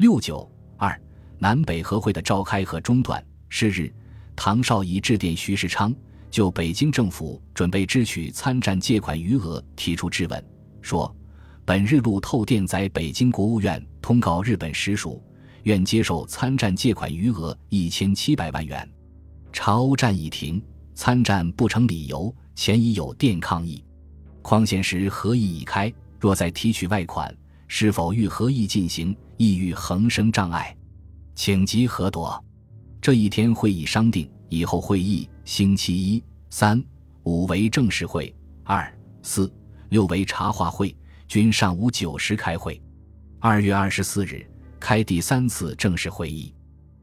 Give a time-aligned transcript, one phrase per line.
[0.00, 0.98] 六九二
[1.38, 3.22] 南北和会的召开和中断。
[3.50, 3.92] 是日，
[4.34, 5.94] 唐绍仪致电徐世昌，
[6.30, 10.42] 就北京政府准备支取参战借款余额提出质问，
[10.80, 11.14] 说
[11.66, 15.22] ：“本日路透电在北京国务院通告日本实属，
[15.64, 18.90] 愿接受参战借款余额一千七百万元。
[19.52, 20.62] 朝欧战已停，
[20.94, 23.84] 参战不成理由，前已有电抗议。
[24.40, 27.36] 况现时合议已开，若再提取外款，
[27.68, 30.76] 是否欲合议进行，意欲横生障碍，
[31.34, 32.44] 请即核夺。”
[33.00, 36.84] 这一天会议商定，以后会议星期一、三、
[37.22, 38.34] 五为正式会，
[38.64, 39.50] 二、四、
[39.88, 40.94] 六为茶话会，
[41.26, 42.78] 均上午九时开会。
[43.38, 44.46] 二月二十四日
[44.78, 46.54] 开第三次正式会议，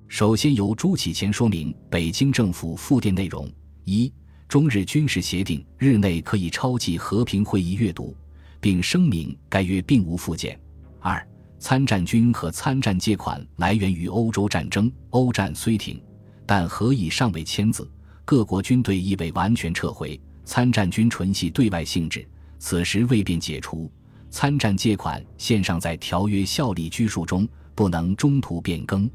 [0.08, 3.52] 首先由朱启潜说明北京政府复电内容：
[3.84, 4.14] 一、
[4.48, 8.16] 中日军事协定日内可以抄记和平会议阅读，
[8.62, 10.56] 并声明该约并无附件；
[11.00, 11.28] 二、
[11.60, 16.00] 参战军和参战借款来源于欧洲战争，欧战虽停，
[16.46, 17.90] 但合议尚未签字，
[18.24, 20.20] 各国军队亦未完全撤回。
[20.46, 22.26] 参战军纯系对外性质，
[22.58, 23.92] 此时未便解除。
[24.30, 29.10] 参战借款现尚在条约效力拘束中，不能中途变更。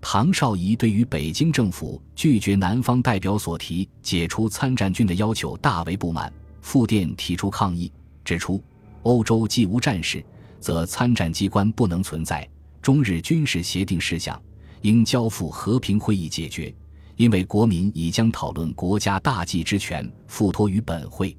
[0.00, 7.90] 唐绍仪对于北京政府拒绝南方代表所提解除参战军的要求大为不满，复电提出抗议，
[8.24, 8.62] 指出
[9.02, 10.24] 欧洲既无战事。
[10.66, 12.44] 则参战机关不能存在，
[12.82, 14.36] 中日军事协定事项
[14.80, 16.74] 应交付和平会议解决，
[17.14, 21.36] 因为国民已将讨论国家大计之权付托于本会。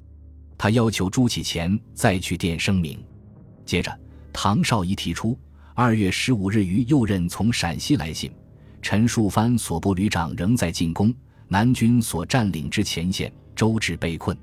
[0.56, 3.04] 他要求朱启潜再去电声明。
[3.66, 3.94] 接着，
[4.32, 5.38] 唐绍仪提出，
[5.74, 8.32] 二月十五日于右任从陕西来信，
[8.80, 11.14] 陈树藩所部旅长仍在进攻，
[11.48, 14.34] 南军所占领之前线周至被困，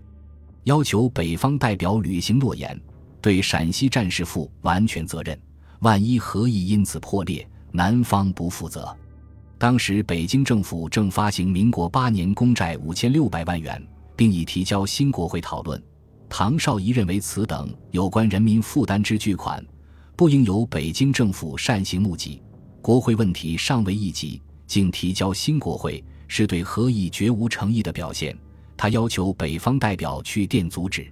[0.65, 2.79] 要求北方代表履行诺言。
[3.25, 5.35] 对陕西战事负完全责任，
[5.79, 8.95] 万一合议因此破裂，南方不负责。
[9.57, 13.83] 当时北京政府正发行民国八年公债五千六百万元，
[14.15, 15.83] 并已提交新国会讨论。
[16.29, 19.65] 唐绍仪认为此等有关人民负担之巨款，
[20.15, 22.43] 不应由北京政府擅行募集。
[22.79, 28.37] 国会问题尚未议及，竟提交新国会，是对合议绝无诚意的表现。
[28.77, 31.11] 他要求北方代表去电阻止。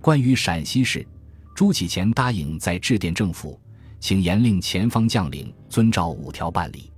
[0.00, 1.06] 关于陕西事。
[1.54, 3.58] 朱启潜答应在致电政府，
[4.00, 6.90] 请严令前方将领遵照五条办理。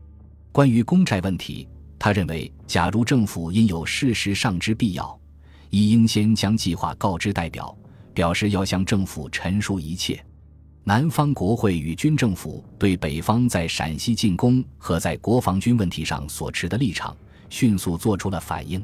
[0.51, 1.69] 关于公债问题，
[1.99, 5.21] 他认为，假如政府因有事实上之必要，
[5.69, 7.77] 亦应先将计划告知代表，
[8.15, 10.25] 表示要向政府陈述一切。
[10.85, 17.15] 南方国会与军政府对北方在陕西进攻和在国防军问题上所持的立场，
[17.51, 18.83] 迅速做出了反应。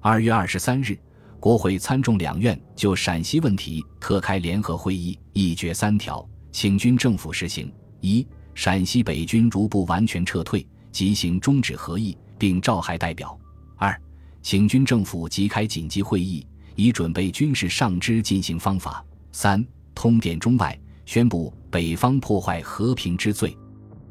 [0.00, 0.98] 二月二十三日。
[1.40, 13.28] 国会参众两院就陕西问题特开联合会议，议决三条，请军政府实行：一、陕西北军如不完全撤退，即行终止合议，并召还代表；
[13.76, 13.96] 二、
[14.42, 16.44] 请军政府即开紧急会议，
[16.74, 23.56] 以准备军事上支进行方法；三、通电中外，宣布北方破坏和平之罪。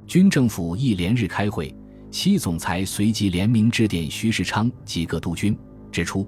[0.05, 1.75] 军政府亦连日开会，
[2.09, 5.57] 七总裁随即联名致电徐世昌及各督军，
[5.91, 6.25] 指出。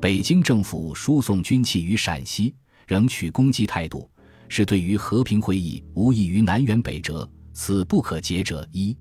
[0.00, 2.54] 北京政府输送军器于陕西，
[2.86, 4.08] 仍取攻击态度，
[4.48, 8.96] 是对于和平会议无异于南辕北辙，此不可解者一。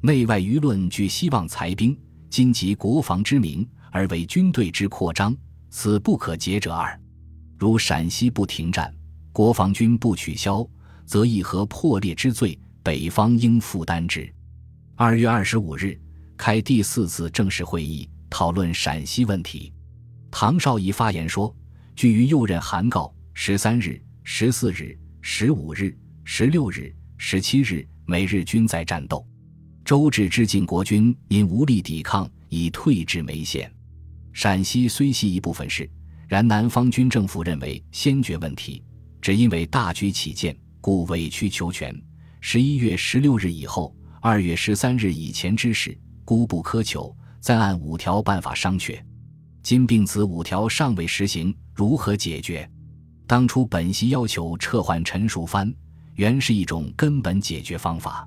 [0.00, 1.98] 内外舆论俱希望裁兵，
[2.30, 5.36] 今及国防之名而为军队之扩张，
[5.68, 6.96] 此不可解者二。
[7.58, 8.94] 如陕西不停战，
[9.32, 10.64] 国防军不取消，
[11.04, 14.32] 则议和破裂之罪，北方应负担之。
[14.94, 16.00] 二月二十五日
[16.36, 19.72] 开第四次正式会议，讨论陕西问题。
[20.38, 21.56] 唐绍仪发言说
[21.96, 29.26] ：“据于右任函告，十三日、十四日、十五日、十六日、十七日，每日均在战斗。
[29.82, 33.72] 周至之晋国军因无力抵抗，已退至眉县。
[34.34, 35.90] 陕西虽系一部分事，
[36.28, 38.84] 然南方军政府认为先决问题，
[39.22, 41.98] 只因为大局起见，故委曲求全。
[42.42, 49.00] 十一月十六日以后，二月十三日以前之事，孤不苛求，再按五条办法商榷。”
[49.66, 52.70] 今并此五条尚未实行，如何解决？
[53.26, 55.74] 当初本席要求撤换陈树藩，
[56.14, 58.24] 原是一种根本解决方法。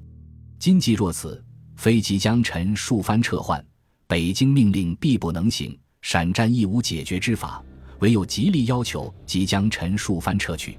[0.59, 1.41] 今既若此，
[1.77, 3.65] 非即将陈树藩撤换，
[4.05, 7.63] 北京命令必不能行，陕战亦无解决之法，
[7.99, 10.77] 唯有极力要求即将陈树藩撤去。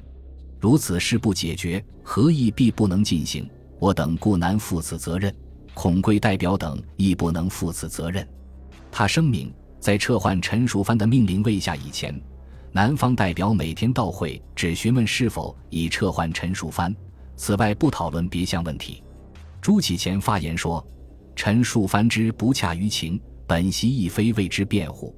[0.61, 3.49] 如此事不解决，何议必不能进行。
[3.79, 5.35] 我等故难负此责任，
[5.73, 8.29] 孔贵代表等亦不能负此责任。
[8.93, 9.51] 他声明。
[9.81, 12.15] 在撤换陈淑藩的命令未下以前，
[12.71, 16.95] 南方代表每天到会，只询问是否已撤换陈淑藩，
[17.35, 19.03] 此外不讨论别项问题。
[19.61, 20.87] 朱启潜发言说
[21.35, 25.15] ：“臣数番之不恰于情，本席亦非为之辩护。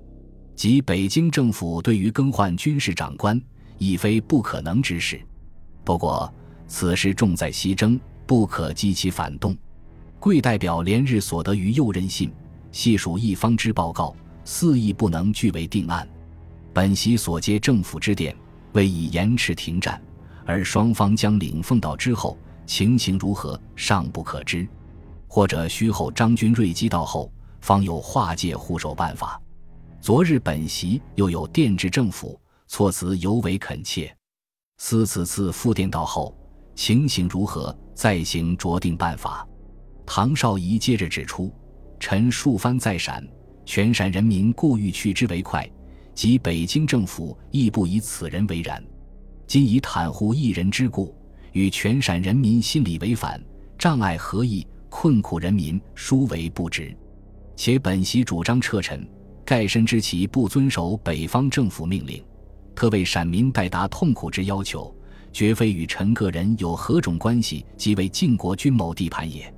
[0.55, 3.41] 即北京政府对于更换军事长官，
[3.79, 5.20] 亦非不可能之事。
[5.85, 6.32] 不过
[6.69, 9.56] 此事重在西征，不可激其反动。
[10.20, 12.32] 贵代表连日所得于右任信，
[12.70, 14.14] 细数一方之报告，
[14.44, 16.09] 肆意不能据为定案。
[16.73, 18.37] 本席所接政府之电，
[18.73, 20.00] 为以延迟停战。”
[20.44, 22.37] 而双方将领奉到之后，
[22.67, 24.67] 情形如何尚不可知，
[25.29, 29.41] 或者需候张军锐击到后，方有化界护守办法。
[30.00, 32.37] 昨日本席又有电致政府，
[32.67, 34.12] 措辞尤为恳切。
[34.79, 36.37] 思此次复电到后，
[36.75, 39.47] 情形如何，再行酌定办法。
[40.05, 41.53] 唐绍仪接着指出：
[42.00, 43.25] 臣数番再闪，
[43.64, 45.69] 全陕人民故欲去之为快，
[46.14, 48.82] 即北京政府亦不以此人为然。
[49.47, 51.14] 今以袒护一人之故，
[51.53, 53.41] 与全陕人民心理违反，
[53.79, 56.94] 障碍合意，困苦人民，殊为不值。
[57.55, 59.06] 且本席主张撤陈，
[59.44, 62.23] 盖深知其不遵守北方政府命令，
[62.75, 64.94] 特为陕民代达痛苦之要求，
[65.32, 69.53] 绝非与臣个人有何种关系，即为晋国君某地盘也。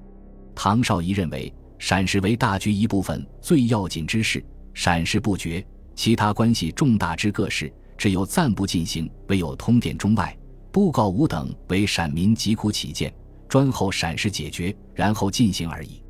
[0.54, 7.72] 唐绍仪认为，陕事为大局一部分，最要紧之事，陕事不决，其他关系重大之各事。
[7.96, 10.36] 只有暂不进行，唯有通电中外，
[10.72, 13.14] 布告吾等为陕民疾苦起见，
[13.48, 16.02] 专候陕事解决，然后进行而已。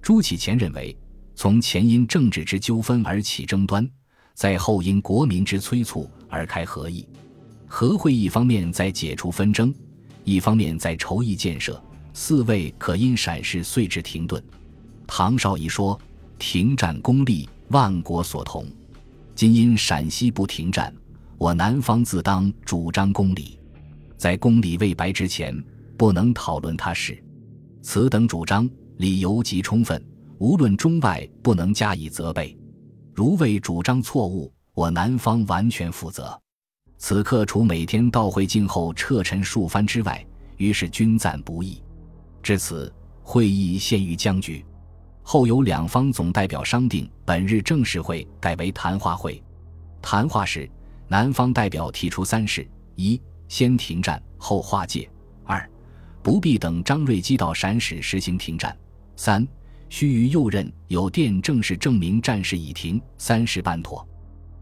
[0.00, 0.96] 朱启潜认为，
[1.34, 3.88] 从前因政治之纠纷而起争端，
[4.34, 7.08] 在后因国民之催促而开和议。
[7.66, 9.74] 和会一方面在解除纷争，
[10.22, 11.82] 一方面在筹议建设，
[12.12, 14.40] 四位可因陕事遂至停顿。
[15.06, 15.98] 唐绍仪说
[16.38, 18.66] ：“停战功利，万国所同。
[19.34, 20.94] 今因陕西不停战。”
[21.36, 23.58] 我南方自当主张公理，
[24.16, 25.54] 在公理未白之前，
[25.98, 27.22] 不能讨论他事。
[27.82, 30.02] 此等主张理由极充分，
[30.38, 32.56] 无论中外不能加以责备。
[33.12, 36.40] 如为主张错误，我南方完全负责。
[36.98, 40.24] 此刻除每天到会静后撤陈数番之外，
[40.56, 41.82] 于是均赞不议。
[42.42, 42.90] 至此，
[43.22, 44.64] 会议陷于僵局。
[45.24, 49.42] 后由两方总代表商定，本日正式会改为谈话会。
[50.00, 50.70] 谈话时。
[51.06, 52.66] 南方代表提出三事：
[52.96, 55.06] 一、先停战后划界；
[55.44, 55.70] 二、
[56.22, 58.72] 不必等张瑞基到陕使实行停战；
[59.14, 59.46] 三、
[59.90, 64.04] 须于右任有电正式证明战事已停，三事办妥，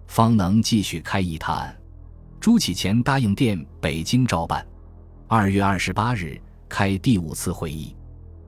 [0.08, 1.74] 方能继续开议谈案。
[2.40, 4.66] 朱启潜答应电北京照办。
[5.28, 6.38] 二月二十八日
[6.68, 7.94] 开第五次会议，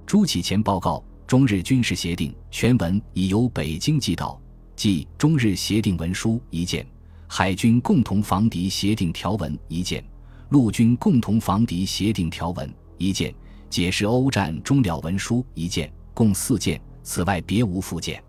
[0.05, 1.02] 朱启潜报告
[1.34, 4.40] 中日军事协定全文已由北京寄到，
[4.76, 6.86] 即中日协定文书一件。
[7.26, 10.04] 海军共同防敌协定条文一件，
[10.50, 13.34] 陆军共同防敌协定条文一件，
[13.69, 16.81] 解释欧战终了文书一件，共四件。
[17.02, 18.22] 此外别无附件，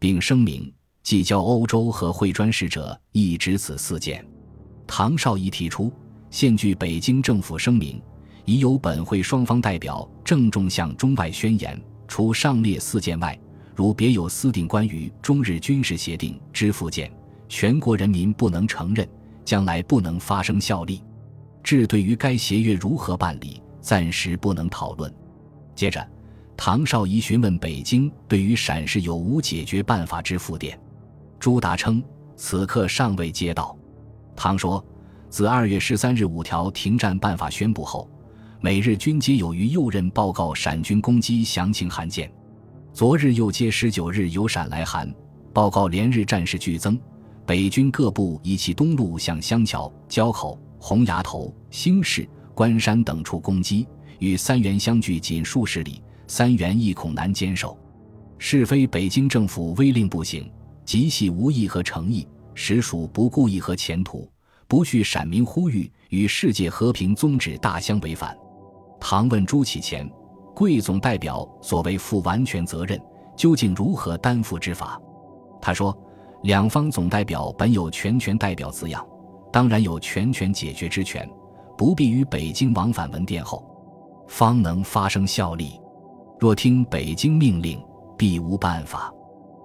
[0.00, 0.74] 并声明
[1.04, 4.26] 即交欧洲和会专使者亦只此四件。
[4.88, 5.92] 唐绍仪提出，
[6.30, 8.02] 现据北京政府声明，
[8.44, 11.80] 已有本会双方代表郑重向中外宣言，
[12.10, 13.38] 除上列四件外，
[13.72, 17.08] 如别有私定关于中日军事协定之附件。
[17.48, 19.08] 全国人民不能承认，
[19.44, 21.04] 将来不能发生效力。
[21.62, 25.14] 至对于该协约如何办理，暂时不能讨论。
[25.76, 26.04] 接着，
[26.56, 30.76] 唐绍仪询问北京对于陕事有无解决办法之复电。
[31.38, 32.02] 朱达称，
[32.34, 33.78] 此刻尚未接到。
[34.34, 34.84] 唐说，
[35.28, 38.10] 自二月十三日五条停战办法宣布后，
[38.62, 42.30] 每日均皆有于右任报告陕军攻击详情函件。
[42.92, 45.10] 昨日又接十九日有陕来函，
[45.50, 47.00] 报告连日战事剧增。
[47.46, 53.88] 北军各部以其东路向湘桥、交口、洪崖头、兴市、关山等处攻击，
[54.18, 57.78] 与三原相距仅数十里，三原亦恐难坚守。
[58.36, 60.52] 是非北京政府威令不行，
[60.84, 64.30] 极系无意和诚意，实属不顾意和前途，
[64.68, 68.36] 不恤陕民呼吁，与世界和平宗旨大相违反。
[69.10, 70.08] 唐问朱启潜，
[70.54, 72.96] 贵总代表所谓负完全责任，
[73.34, 75.00] 究竟如何担负之法？
[75.60, 75.92] 他说。
[76.44, 79.04] 两方总代表本有全权代表字样，
[79.52, 81.28] 当然有全权解决之权，
[81.76, 83.68] 不必于北京往返文电后，
[84.28, 85.78] 方能发生效力。
[86.38, 87.84] 若听北京命令，
[88.16, 89.12] 必无办法，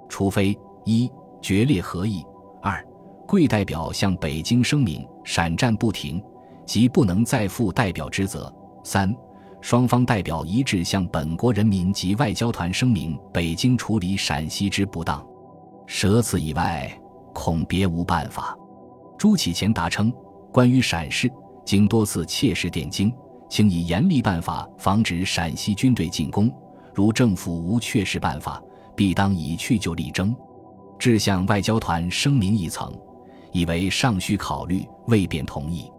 [0.10, 1.10] 除非一
[1.40, 2.24] 决裂合议；
[2.64, 2.84] 二
[3.28, 6.22] 贵代表向北京声明闪战不停，
[6.66, 8.52] 即不能再负代表之责；
[8.84, 9.16] 三
[9.66, 15.26] 双方代表一致向本国人民及外交团声明北京处理陕西之不当。
[15.88, 16.96] 舍此以外，
[17.34, 18.56] 恐别无办法。
[19.18, 20.14] 朱启潜答称：
[20.54, 21.28] 关于陕事，
[21.66, 23.12] 经多次切实点睛，
[23.50, 26.48] 请以严厉办法防止陕西军队进攻。
[26.94, 28.62] 如政府无确实办法，
[28.96, 30.36] 必当以去就力争。
[31.00, 32.96] 致向外交团声明一层，
[33.52, 35.92] 以为尚需考虑，未便同意。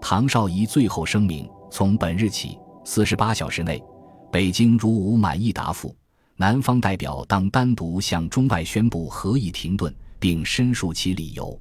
[0.00, 3.82] 唐绍仪最后声明：从本日起，四十八小时内，
[4.30, 5.96] 北京如无满意答复，
[6.36, 11.58] 南方代表当单独向中外宣布合议停顿，并申述其理由。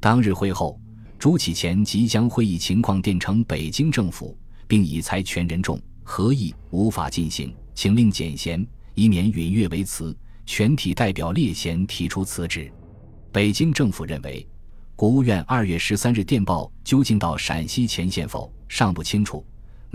[0.00, 0.78] 当日会后，
[1.20, 10.16] 朱启潜即将会议情况电呈北京政府，并以裁权人重，合议无法进行，请令减闲，以免允阅为辞。
[10.44, 12.70] 全体代表列贤提出辞职。
[13.32, 14.46] 北京政府认为。
[14.96, 19.44] 国务院二月十三日电报究竟到陕西前线否尚不清楚。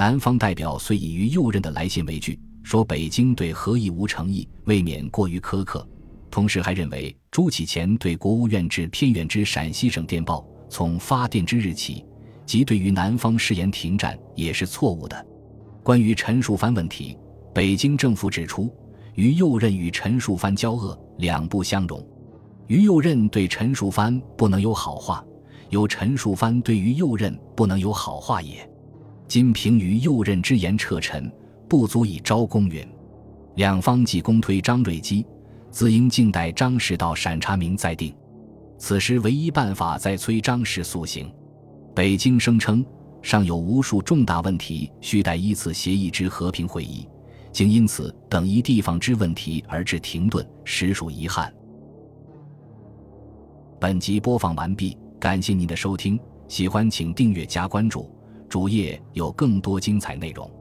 [0.02, 5.88] 南方代表虽以于右任的来信为据，说北京对合议无诚意，未免过于苛刻。
[6.32, 12.04] 同时还认为朱启潜对国务院至偏远之陕西省电报，从发电之日起，
[12.48, 15.24] 即对于南方誓言停战，也是错误的。
[15.84, 17.16] 关于陈树藩问题，
[17.54, 18.76] 北京政府指出，
[19.14, 22.04] 于右任与陈树藩交恶，两不相容。
[22.66, 25.24] 于右任对陈树藩不能有好话，
[25.70, 28.68] 有陈树藩对于右任不能有好话也。
[29.32, 31.32] 今凭于右任之言撤陈，
[31.70, 32.86] 不足以招公允。
[33.56, 35.26] 两方即公推张瑞基，
[35.70, 38.14] 自应静待张氏到审查明再定。
[38.78, 41.32] 此时唯一办法在催张氏速行。
[41.96, 42.86] 北京声称
[43.22, 47.08] 尚有无数重大问题需待依次协议之和平会议，
[47.54, 51.50] 竟因此等一地方之问题而致停顿，实属遗憾。
[53.80, 56.20] 本集播放完毕，感谢您的收听，
[56.50, 58.14] 喜欢请订阅加关注，
[58.52, 60.61] 主页有更多精彩内容。